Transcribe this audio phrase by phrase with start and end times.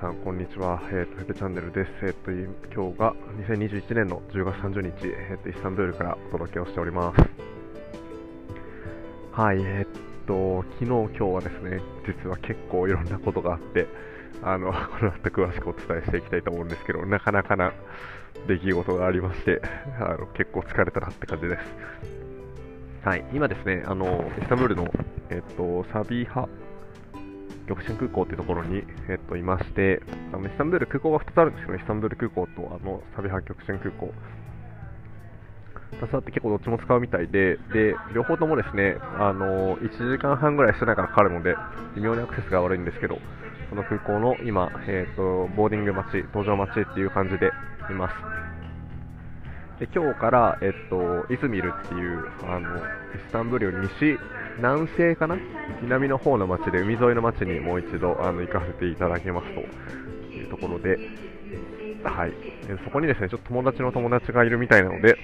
[0.00, 0.80] はい、皆さん、こんにちは。
[0.90, 1.90] えー、と、フェペチャンネルです。
[2.02, 2.30] えー、と、
[2.74, 3.14] 今日が
[3.48, 7.20] 2021年の10月30日、えー、と、イスタンブールからお届けをしております。
[9.32, 13.86] はい、えー、と、昨日、今日はですね、実は結構いろんなことがあって、
[14.42, 17.72] あの、この後詳しくお伝えしていきたいと思うんですけど、なかなかな
[18.48, 19.60] 出来事がありまして、
[20.00, 23.06] あの結構疲れたなって感じです。
[23.06, 24.88] はい、今ですね、あの、イスタンブールの、
[25.28, 26.48] えっ、と、サビハ
[27.74, 30.02] 玉ン空港っていうところに、えっと、いまして、
[30.32, 34.12] あのイスタンブール空港が2つあるんですけど、イスタンブール空港とあのサビハ玉ン空港。
[36.00, 41.56] 2つあって結構どっちも使うみたいで、で、両方ともですね、あの1時間半ぐらいしてないからかかるので、
[41.96, 43.18] 微妙にアクセスが悪いんですけど、
[43.68, 47.52] その空港の今、えっ、と、ボーディング待ち、搭乗待ちっていう感じで
[47.90, 48.50] います。
[49.80, 52.80] で今日から、えっと、イズミルっていうあのイ
[53.28, 54.18] スタンブールより西
[54.58, 55.36] 南西かな？
[55.82, 59.60] 南の方の町で海沿いの町にもう一度あの行かせていただきますと
[60.34, 60.98] いうところで、
[62.04, 62.32] はい、
[62.84, 65.16] そこにですねちょっと友達の友達がいるみたいなので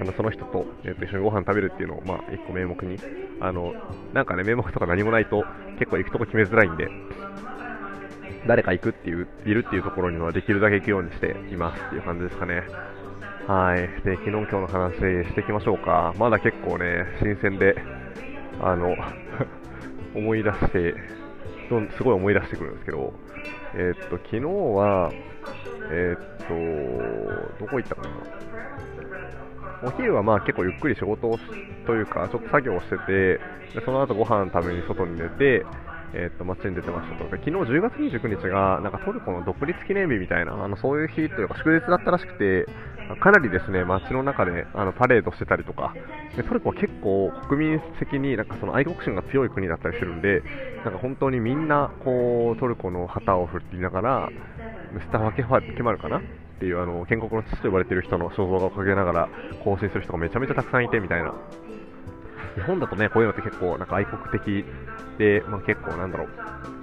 [0.00, 2.98] あのその人と,、えっと一緒にご飯食べるっていうのを、まあ、1個名目に
[3.40, 3.74] あの
[4.12, 5.44] なんかね名目とか何もないと
[5.78, 6.88] 結構行くとこ決めづらいんで
[8.46, 12.62] 誰か行くっていういるっていうところにはできるだけ行くようにしていますっていう感じですかね。
[13.48, 13.88] はい。
[14.04, 16.12] で、昨日今日の話していきましょうか。
[16.18, 17.76] まだ結構ね、新鮮で、
[18.60, 18.96] あの、
[20.14, 20.94] 思い出して、
[21.96, 23.12] すごい思い出してくるんですけど、
[23.74, 25.10] えー、っと、昨日は、
[25.90, 28.08] えー、っと、どこ行ったかな。
[29.80, 31.38] お昼はまあ結構ゆっくり仕事を
[31.86, 33.40] というか、ちょっと作業をしてて、
[33.74, 35.64] でその後ご飯食べに外に出て、
[36.14, 37.24] えー、と街に出てましたと。
[37.24, 42.66] か昨日10月29日がなんかトルコの独立記念日みたいなあのそういう日というか祝日だったらしくて
[43.20, 45.94] かなりですね街の中であのパレードしてたりとか。
[46.36, 50.42] でトルコは結構国民的になんかその愛国心が強い国だったりするんで
[50.84, 54.30] なんか本当にみんなこうトルコの旗を振っていながら
[54.92, 56.18] ムスタファ・ケファケマルかな？
[56.18, 56.20] っ
[56.60, 59.28] ていうあの建国の父と呼ばれている人の肖像画をかけながら
[59.64, 61.32] 行進する人がめちゃめちゃたくさんいてみたいな。
[62.54, 64.64] 日本だとね、こういうのって結構なんか愛国的
[65.18, 66.28] で、まあ、結構なんだろう、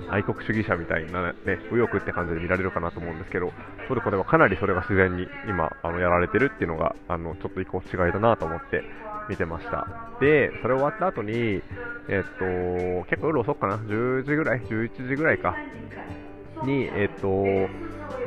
[0.09, 1.35] 愛国主義者みたいなね、
[1.71, 3.51] 右翼って感じで見られるかなと思うんですけど、
[3.87, 8.83] トルコではかなりそれが自然に今、あのやられてるっていうのが、あのちょっと一個違いだなと思って
[9.29, 9.87] 見てました。
[10.19, 11.61] で、それ終わった後に、
[12.07, 15.55] えっと、結構夜遅くかな、10時ぐらい、11時ぐらいか、
[16.63, 17.45] に、えっと、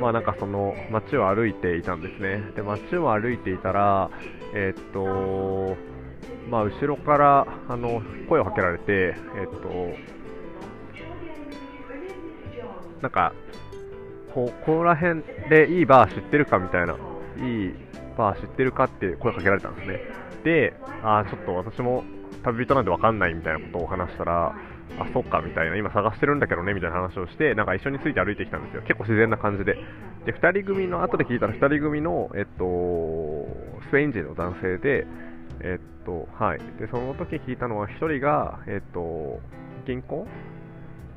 [0.01, 2.43] まあなんかその街を歩いていたんですね。
[2.55, 4.11] で、街を歩いていたら、
[4.55, 5.77] えっと、
[6.51, 9.97] まあ、後ろからあの声をかけられて、えっと、
[13.03, 13.33] なんか、
[14.33, 16.97] ここら辺でいいバー知ってるかみたいな、
[17.39, 17.75] いい
[18.17, 20.01] バー知ってるかって声かけられたんですね。
[20.45, 22.05] で、あちょっと私も
[22.43, 24.55] 旅人なんで分かんないみたいなことを話したら、
[24.99, 28.83] あ、そっかみたいな、今探してるんだけどねみたいな話をして、なんか一緒について歩いてきたんですよ。
[28.83, 29.77] 結構自然な感じで。
[30.25, 33.47] で、2人組の、後で聞いたら2人組の、えっと、
[33.89, 35.07] スペイン人の男性で、
[35.61, 36.59] えっと、はい。
[36.79, 39.41] で、その時聞いたのは、1人が、えっと、
[39.87, 40.27] 銀行？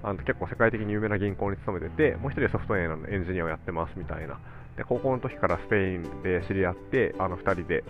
[0.03, 4.39] あの結構世界的に有名な銀行に勤めてて、もう1人はソフトウェアのエンジニアをやってますみたいな。
[4.77, 7.83] で、高校の時からスペインで知り合って、あの2人で、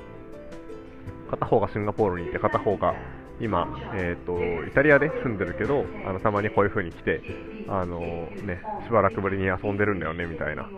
[1.29, 2.95] 片方がシンガポールにいて、片方が
[3.39, 7.23] 今、えーと、イタリアで住んでるけどあのたまにこういう風に来て
[7.67, 10.69] あの、ね、しばらくぶりに遊んでるんだよねみたいな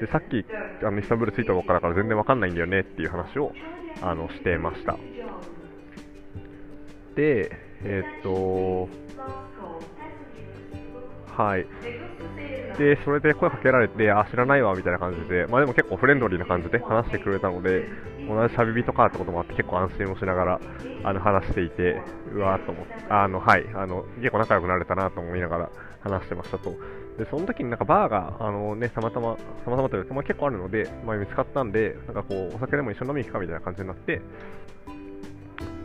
[0.00, 0.44] でさっき
[0.84, 3.54] あのイスタンブル着いたとこからから全然わかんないんだよねっていう話を
[4.00, 4.98] あのしてました
[7.84, 8.88] えっ、と
[11.36, 11.66] はい。
[12.78, 15.46] でそれで声かけられてあ知らないわみたいな感じで。
[15.46, 17.86] まあでも結構フレンドリーな感じで話してくれたので
[18.28, 20.60] 同じ旅人かってこともあって結構安心をしながら
[21.04, 22.00] あの話していて
[22.34, 25.70] うわーと思ってあのはいあの結構仲良くなれたなと思いながら
[26.02, 26.74] 話してましたと。
[27.18, 34.22] でその時になんかバーがあの、ね、たまたまたまたまというか、まあ、結構あるので、まあ、見つかったんでなんかこうお酒でも一緒に飲みに行くかみたいな感じになって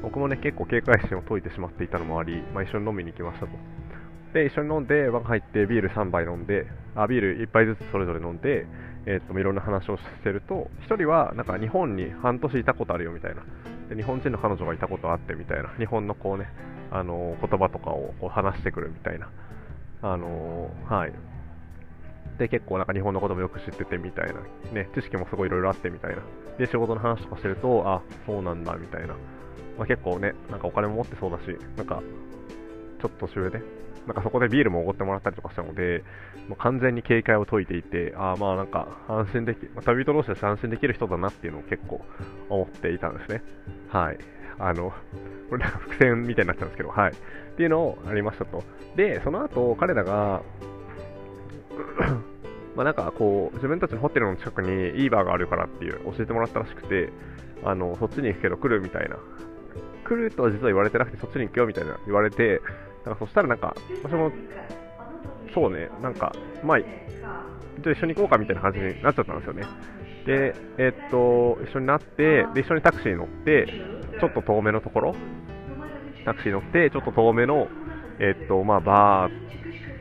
[0.01, 3.51] 僕もね結構警戒心を解いてしまっていたのもあり、まあ、一緒に飲みに行きましたと。
[4.33, 8.65] で一緒に飲んで、バカ入ってビール3杯飲んであビール1杯ずつそれぞれ飲んで
[9.09, 13.44] えー、といろんな話をしてると1人はなんか日本に半年いたことあるよみたいな。
[13.89, 15.69] で日本人の彼女がいたことあってみたいな。
[15.79, 16.50] 日本のこうね
[16.91, 19.29] あの言葉とかをこう話してくるみたいな。
[20.01, 21.13] あのはい。
[22.38, 24.41] で結構なんか日本のこともよく知っててみたいな。
[24.73, 26.21] ね知識もすごいいろいろあってみたいな。
[26.57, 29.15] で仕事の話とかしてるとあそうなんだみたいな、
[29.77, 32.01] まあ、結構ねなんかお金も持ってそうだしなんか
[33.01, 33.62] ちょっと年上で
[34.07, 36.03] なんかそこでビールもおごってもらったりとかしたので、
[36.47, 42.01] もう完全に警戒を解いていて、ああまあなんか安心でき、まあ、旅人同士で安心できる人だなっていうのを結構
[42.50, 43.44] 思っていたんですね。
[43.89, 44.18] はい。
[44.59, 44.94] あの、
[45.50, 47.12] これなんか伏線みたいになっちゃうんですけど、はい。
[47.12, 47.13] っ
[47.57, 48.63] ていうのをありましたと。
[48.95, 50.41] で、その後、彼らが、
[52.77, 57.12] まあ、なんかこう自分たちのホテルの近くにいいバーがあるからっていう教えてもらったらしくて
[57.63, 59.18] あのそっちに行くけど来るみたいな
[60.07, 62.62] 来るとは実は言われてなくてそっちに行くよみたいな言われて
[63.06, 64.31] なんかそしたらなんか私も
[65.54, 66.33] そうねなんか
[66.63, 69.63] まあじゃ一緒に行こうかみたいな感じになっちゃったんですよね。
[70.25, 73.68] でえー、っと一緒になってで一緒にタクシーに乗って
[74.19, 75.15] ちょっと遠めのところ。
[76.25, 77.68] タクシー乗ってちょっと遠めの
[78.19, 79.48] えー、っとまあバー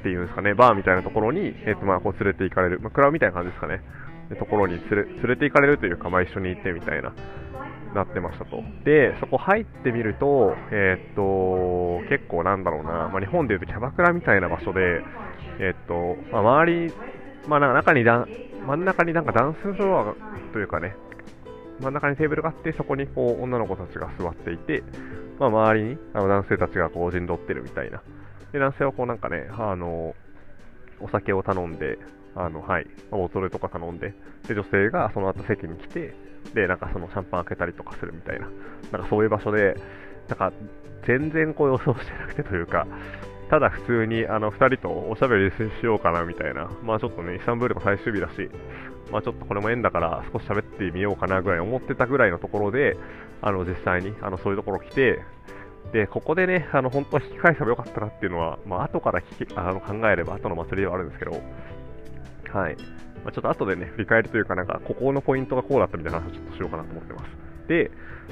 [0.00, 3.82] っていうんですかね、バーみたいなところに、えーとまあ、こう連れて行かれる、まあ、クラブみたいな感じですかね、
[4.31, 7.12] でところに連れ連れて行かれるというか、まあ、一緒に行ってみたいな、
[7.96, 8.62] なってましたと。
[8.84, 15.02] で、そこ入ってみると、えっ、と、結構なんだろうな、まあ、日本でいうとキャバクラみたいな場所で、
[15.58, 16.93] えっ、と、まあ、周り、
[17.48, 18.26] まあ、なんか中にだ
[18.66, 20.14] 真ん中になんかダンスフロア
[20.52, 20.94] というかね、
[21.81, 24.82] 真ん中にテーブルがあって、そこにこう女の子たちが座っていて、
[25.38, 28.02] まあ、周りにあの男性たちがこう陣取ってるみたいな
[28.52, 30.14] で、男性はこうなんかね、あの、
[31.00, 31.99] お酒を頼んで、
[32.34, 34.14] あの、はい、ボトルとか頼んで、
[34.49, 36.14] で、女性がその後席に来て、
[36.54, 38.48] で、なんかそのシャンパン開けたりとかするみたいな、
[38.93, 39.76] なんかそういう場所で、
[40.28, 40.52] なんか
[41.06, 42.87] 全然こう予想してなくてというか、
[43.50, 48.50] ただ普通にあの2人とおしゃべりしようかなみたいな、まあちょっとね、イスタンブールも最終日だし、
[49.12, 52.96] まあちょっとこれも縁だから少し喋ってみようかなぐらい思ってたぐらいのところで、
[53.42, 55.22] あの実際にあのそういうところ来て、
[55.92, 61.40] で、ここでね、あの、本当は引き返せばよかったなっていうのは、まあ、後から引きあの考えれば、後の祭りではあるんですけど、
[62.52, 62.76] はい。
[63.26, 67.69] まあ、ちょっと後でね、振り返りというか、なんか、ここのポイントがこうだったみたいな話をちょっとしようかなと思ってます。
[67.69, 67.90] で、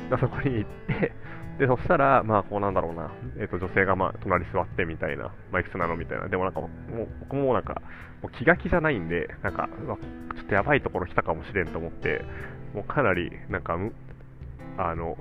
[0.09, 1.13] まあ、そこに行って、
[1.59, 7.83] で、そしたら、まあ、こうなんだろうな、えっ、ー、と、女性が、まあ、隣座ってみたいな、まあ、いくつなのみたいな、でもなんか、もう、僕もなんか、
[8.23, 9.69] もう気が気じゃないんで、なんか、
[10.37, 12.25] ちょっとやばいところ来たかもしれんと思って、
[12.73, 13.77] もうかなり、なんか、
[14.79, 15.19] あの、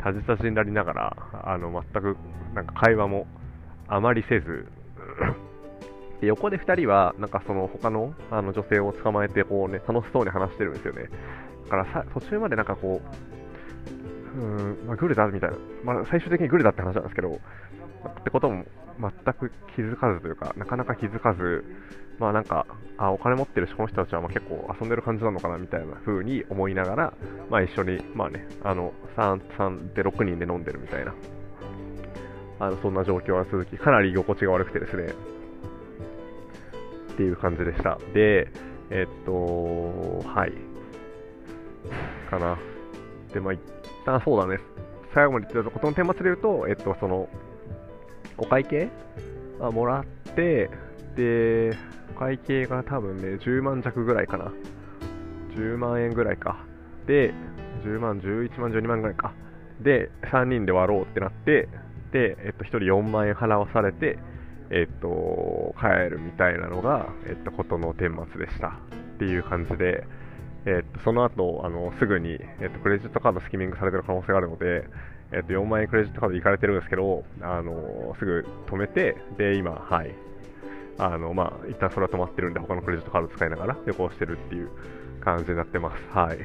[0.00, 2.16] たじたじになりながら、あの全く
[2.54, 3.26] なんか会話も
[3.88, 4.66] あまりせず、
[6.22, 11.08] で横で2人は、なんかその他のあの女性を捕まえてこう、ね、楽しそうに話してるんですよね。
[11.64, 13.00] だからさ途中までなんかこ
[14.36, 18.64] う、うん、まあ、グルだみたいな、まあ、最終的にグルだって話なんですけど、ってことも
[19.00, 21.64] 全く気づかずというか、なかなか気づかず、
[22.20, 22.66] まあなんか、
[22.98, 27.14] あ、お金持ってるし、この人たちはま結構遊んでる感じなのかなみたいな風に思いながら、
[27.50, 31.14] まあ一緒に、まあね、あの、3、3で6人で飲んでるみたいな、
[32.60, 35.14] あの、そんな状況が続き、かなり居心地が悪くてですね、
[37.12, 37.98] っていう感じでした。
[38.14, 38.48] で、
[38.90, 39.32] えっと、
[40.28, 40.52] はい。
[42.30, 42.58] かな。
[43.32, 43.60] で、まあ一
[44.04, 44.60] 旦そうだね、
[45.14, 47.28] 最後まで言ってたことの顛末で言うと、えっと、その、
[48.38, 48.88] お会計
[49.60, 50.04] あもらっ
[50.34, 50.70] て、
[51.16, 51.76] で、
[52.16, 54.52] お会計が多分ね、10万弱ぐらいかな。
[55.54, 56.64] 10万円ぐらいか。
[57.06, 57.34] で、
[57.84, 59.32] 10万、11万、12万ぐらいか。
[59.80, 61.68] で、3人で割ろうってなって、
[62.12, 64.18] で、えっと、1人4万円払わされて、
[64.72, 68.68] えっと、帰るみたいなのが、えっと、ことの顛末でした。
[68.68, 68.70] っ
[69.18, 70.04] ていう感じで、
[70.64, 74.84] えっと、その後、あの、すぐに、えっと、クレジットカードスキミングされてる可能性があるので、
[75.30, 80.14] えっと、4万円クレジットカード行かれてるんですけど、あの、すぐ止めて、で、今、はい、
[80.98, 84.70] あの、まあ、一旦それは止まってるんで、他のクレジットカード使いながら旅行してるっていう
[85.20, 86.02] 感じになってます。
[86.10, 86.38] はい。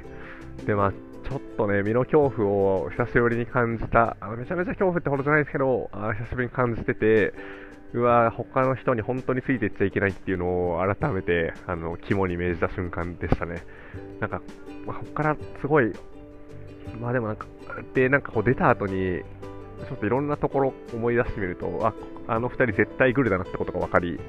[0.66, 7.34] で、まあ、ちょっとね、身の恐怖を久しぶりに感じた、あのめちゃめちゃ恐怖ってほどじゃないですけど、あ久しぶりに感じてて、
[7.94, 13.64] うわ他の人に本当についていっちゃいけないっていうのを改めて、あの、肝に銘じた瞬間でしたね。
[14.20, 14.42] なんか、
[14.86, 15.94] まあ、ここからすごい、
[17.00, 17.48] まあでもなんか、
[17.94, 19.22] で、なんかこう出た後に、
[19.88, 21.94] ちょっといろんなところ思い出してみると、あ、
[22.28, 24.20] あの2人絶対グルだなってことが分かり、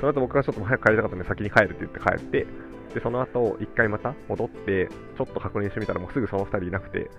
[0.00, 2.46] その後僕がちょっと早く帰りたかったので先に帰るって言って帰って、
[2.94, 7.10] で、その後1回また戻って、ちょっと確認してみたらもうすぐその2人いなくて、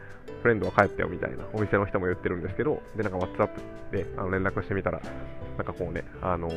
[0.41, 3.49] フレンドは帰ったよみたいなお店の人も言ってるんですけど、で、なんか WhatsApp
[3.91, 5.01] であの連絡してみたら、
[5.57, 6.49] なんかこうね、あの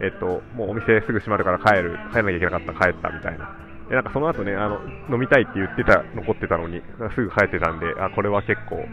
[0.00, 3.56] えっと、もうお店すぐ閉まるから帰る、帰らなきゃいけなかった帰ったみたいな。
[3.88, 6.82] で、なんかその後ね、あの、飲みたいって言ってた、残ってたのに、
[7.14, 8.84] すぐ帰ってたんで、あ、これは結構、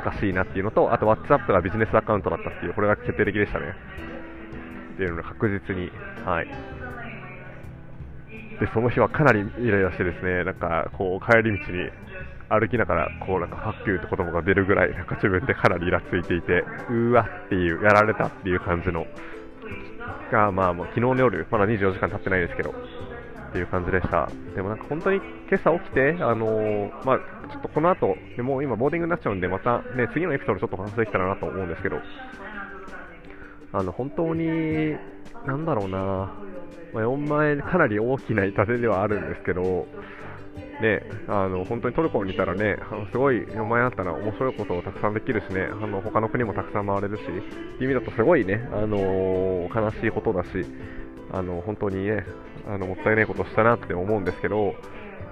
[0.00, 3.74] おかしいなっていうのと、あと WhatsApp がビジネスアカウントだったっていう、これが決定的でしたね。
[4.94, 5.90] っていうのが確実に、
[6.24, 6.48] はい。
[8.60, 11.90] で、その日はかなりイライラしてですね、なんか、こう、帰り道に
[12.50, 19.06] 歩きながら、こう、なんか、ハッキューって言葉が出るぐらい、なんか自分でかなりイラついていて、うわっていう、やられたっていう感じの、
[20.30, 22.74] が、まあ、もう昨日の夜、まだ24時間経ってないですけど、
[23.50, 24.28] っていう感じでした。
[24.54, 31.96] でもなんか本当に今朝起きて、あのー、まあ、ちょっとこの後、でもう今ボーディングになっちゃうんで、またね、次のエピソードちょっと話できたらなと思うんですけど、
[33.72, 34.96] あの、本当に、
[35.46, 36.32] なんだろうな、
[36.92, 39.86] まあ、4万円かなり大きな痛手ではあるんですけど、
[40.80, 47.22] ね、あの本当にトルコにいたらね、あのすごい4万円あったら面白いことをたくさんできるしね、あの他の国もたくさん回れるし、
[47.80, 50.48] 意味だとすごいね、あのー、悲しいことだし、
[51.32, 52.24] あの本当にね、
[52.66, 54.74] あのもったいないことしたなって思うんですけど、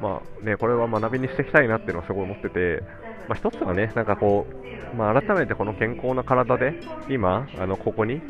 [0.00, 2.82] まあね、これは学びにしていきたいなっていうのはすごい思ってて、
[3.28, 4.46] まあ、一つはね、なんかこ
[4.92, 8.22] う、まあ、改めてこの健康な体で、今、あのここに、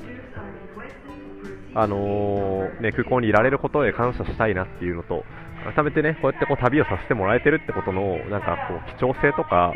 [1.74, 5.24] あのー、ね、空港にいられることへ感謝したいなっていうのと、
[5.74, 9.74] 改めてね、こうやってこう旅をさせてもらえてるってことの、なんかこう、貴重性とか、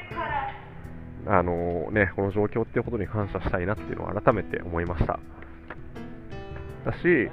[1.27, 5.21] あのー、ね、この状況っていうことに感謝したいなっていうのを改めて思いました。
[6.85, 7.31] だし、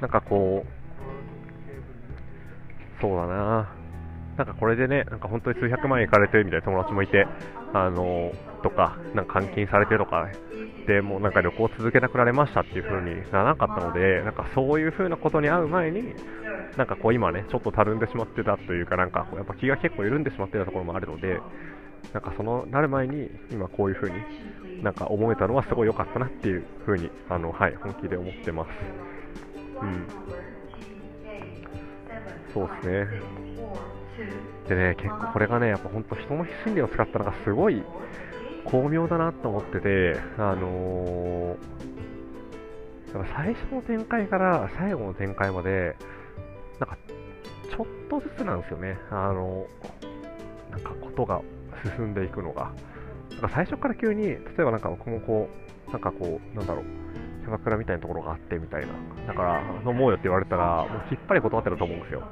[0.00, 0.80] なんかこう、
[3.00, 3.72] そうだな
[4.36, 7.26] なんかこれでね、なんか本当に数百万円いかれてるみたいな友達もいて、
[7.72, 8.32] あの
[8.62, 10.28] とか、なんか監禁されてるとか、
[10.90, 16.16] でもうなんか旅行続けなくなれましたっていう風にならなかったので、なんかそういう風なことに会う前に、
[16.76, 21.44] なんかこう今ね、ちょっとたるんでしまってたというか、なんかやっぱ気が結構緩んでしまってたところもあるので、
[22.12, 24.24] なんかそのなる前に今こういう風に
[24.82, 28.68] なんか思えたのはすごい良かったなっていう風にあのはい本気で思ってます。
[29.82, 30.06] うん。
[32.52, 33.08] そうですね。
[34.68, 37.84] でね、結構これがね、やっぱ本当人の心理を使ったのがすごい
[38.64, 45.96] 巧妙だなと思ってて、あのー、やっぱ最初の展開から最後の展開まで、
[46.78, 46.96] なんか
[47.70, 48.98] ちょっとずつなんですよね。
[49.10, 49.66] あの
[50.70, 51.40] なんかことが
[51.96, 52.72] 進んでいくのが。
[53.30, 55.48] なんか最初から急に、例えばなんか僕もこ
[55.88, 56.84] う、なんかこう、なんだろう、
[57.42, 58.88] キャバクラみたいなところがあってみたいな。
[59.26, 62.22] だから、飲もうよって言われたら、もうきっぱり断ってると思うんですよ。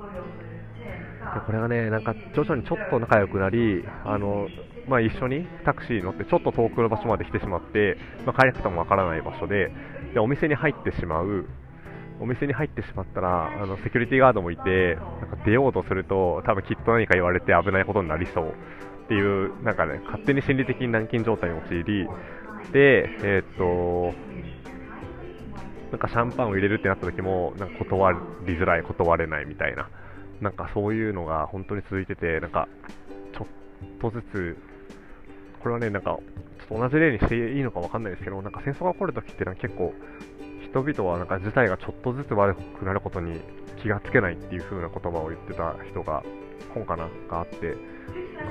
[1.35, 4.49] でこれがね、なんか徐々にちょっと仲良くなり、あの
[4.89, 9.71] まあ、一緒にタクシーに乗ってちょっと遠くの場所まで来てしまって、まあ、帰り方もわからない場所で
[10.15, 11.47] で、お店に入ってしまう、
[12.21, 18.55] お店に入ってしまったら、あのセキュリティガードもいて、なんか出ようとすると、多分きっと何か言われて危ないことになりそう
[19.05, 22.09] っていう、なんかね、勝手に心理的に軟禁状態に陥り、
[22.73, 24.15] で、えー、っと、
[25.91, 28.13] なんかシャンパンを入れるってなった時も、なんか断
[28.47, 29.89] りづらい、断れないみたいな、
[30.41, 32.69] なんかそういうのが本当に続いてて、なんか
[33.33, 33.47] ちょっ
[34.01, 34.57] とずつ、
[35.61, 36.19] これはね、なんか
[36.59, 39.95] ちょっと同じ例にしていいのかわかんないですけど、なんか戦争が起こるときってのは結構、
[40.63, 43.41] 人々はなんか事態がちょっとずつ悪くなることに
[43.81, 46.23] 気がつけないっていう風な言葉を言ってた人が
[46.75, 47.75] 本かながあって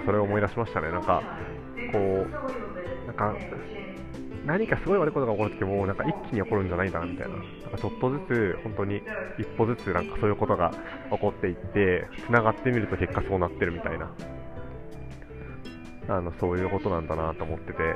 [0.06, 0.90] それを思い出しましたね。
[0.90, 1.22] なんか
[1.92, 3.36] こうなんか
[4.46, 7.36] 何かすごい悪いことが起こるときもなんか一気に起こるんじゃないんだなみたいな。
[7.36, 9.04] なんかちょっとずつ本当に
[9.38, 10.72] 一歩ずつなんかそういうことが
[11.12, 14.10] 起こっていって繋がってみると結果そうなってるみたいな。
[16.10, 17.96] あのそういうことなんだなと思ってて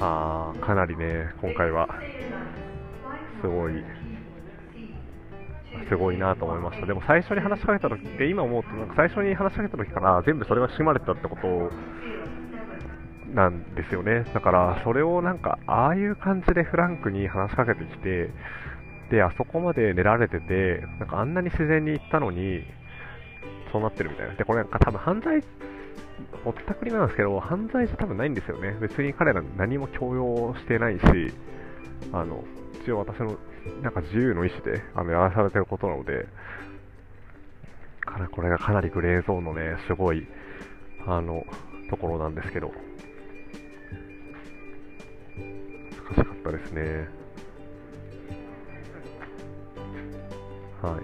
[0.00, 1.88] あかなりね今回は
[3.40, 3.84] すごい
[5.88, 6.86] すごいなと思いました。
[6.86, 11.70] でも最初に話しかけた時って今思うとなんか最初に話しかけた時から全部それが仕組まれてたってこと
[13.34, 14.24] なんですよね。
[14.34, 18.30] だからそれをなんかああいう感じでフランクに話しかけてきて
[19.12, 22.64] で、あそこまで寝られてて、なんかあんなに自然に行ったのに、
[23.70, 24.34] そうなってるみたいな。
[24.34, 25.44] で、これなんか多分犯罪、
[26.44, 28.76] ぼったくりなんですけど、犯罪じゃ多分ないんですよね。
[28.80, 31.02] 別に彼ら何も強要してないし、
[32.12, 32.44] あの、
[32.82, 33.36] 一応私の
[33.82, 36.26] なんか自由の意思であのやらされてることなので、
[38.12, 40.26] からこれがかなりグレーゾーンのね、すごい、
[41.06, 41.44] あの、
[41.88, 42.70] ところなんですけど、
[46.14, 47.08] 難しかったですね。
[50.82, 51.00] はい。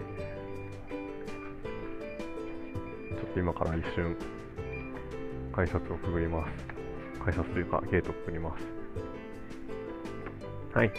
[3.15, 4.17] ちょっと今から一瞬、
[5.59, 7.25] 改札をくぐります。
[7.25, 8.65] 改札というか、ゲートをくぐります。
[10.73, 10.93] はい。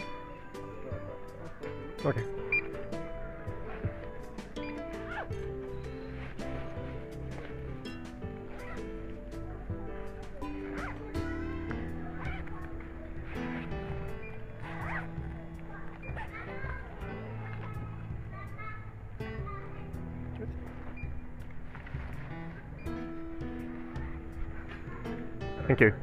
[2.02, 2.39] OK
[25.70, 25.94] Thank you.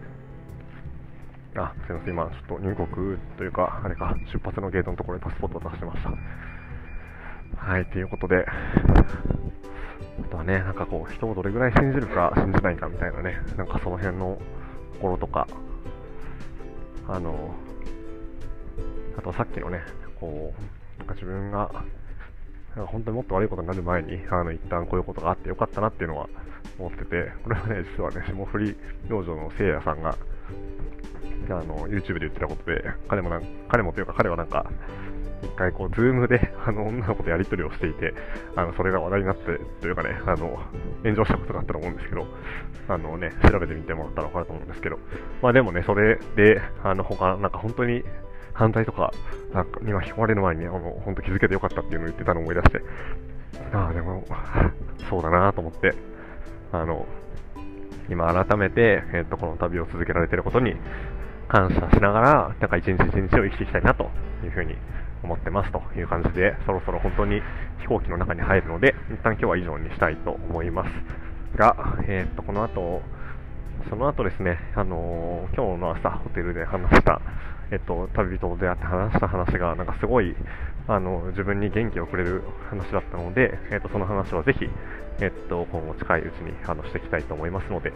[1.57, 6.13] あ、すみません、今、ちょっと入国というか、あれか、出発のゲートのところにパスポートを出してました。
[7.57, 14.39] はい、ということで、あとはね、なんかこう、人をどれぐらい信じるか信じないかみたいなね、なんかその辺の
[14.93, 15.45] ところとか、
[17.09, 17.53] あの、
[19.17, 19.81] あとさっきのね、
[20.17, 21.69] こう、なんか自分が、
[22.85, 26.29] 本当にもっと悪いことになる前に、あの、一旦こういうことがあってよかったなっていうのは
[26.77, 28.75] 思ってて、これはね、実はね、霜降り
[29.09, 30.15] 明星のせいやさんが、
[31.49, 34.69] あの YouTube で言ってたことで、彼もなん彼もというか彼はなんか、
[35.43, 38.13] 一回こう、ズームであの女の子とやり取りをしていて、
[38.55, 40.59] あのそれが話題になってというかね、あの
[41.03, 42.25] 炎上したことがあったと思うんですけど、
[42.89, 44.99] あのね、調べてみてもらったら分かると思うんですけど、
[45.41, 48.03] まあでもね、それで、あの他、なんか本当に
[48.57, 49.13] 犯罪とか
[49.53, 52.81] なんかに巻き込まれる前にね、あの、本当気づけてよかったっていうのを言ってたのを思い出して、
[53.71, 54.25] ああ、でも、
[55.09, 55.93] そうだなと思って、
[56.71, 57.05] あの、
[58.09, 60.75] 今改めて、えっ、と、この旅を続けられてることに
[61.47, 64.09] 感謝しながら、なんか一日一日を生きていきたいなと
[64.43, 64.75] いうふうに
[65.23, 67.41] 思ってますという感じで、そろそろ本当に
[67.79, 73.01] 飛行機の中に入るので、一旦今日は以上にしたいと思いますが、え、っと、この後、
[73.89, 77.21] その後ですね、あのー、今日の朝ホテルで話した、
[77.71, 80.35] えっと、旅人と出会って話した話が、なんかすごい、
[80.87, 84.69] あの、自分に元気をくれる話だったので、えっと、その話はぜひ、
[85.19, 87.93] えっと、今後近いうちに、あの、していきたいと思いますので、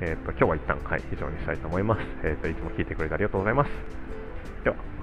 [0.00, 2.00] えっと、今日は一旦、はい、以上にしたいと思います。
[2.24, 3.70] えっと、いつも聞いてくれてありがとうございます。
[4.64, 4.97] では。